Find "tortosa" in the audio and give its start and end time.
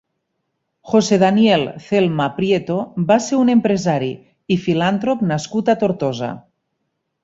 5.87-6.37